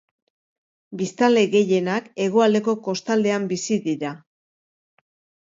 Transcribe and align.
Biztanle 1.01 1.43
gehienak 1.55 2.07
hegoaldeko 2.25 2.75
kostaldean 2.89 3.47
bizi 3.53 3.79
dira. 3.87 4.17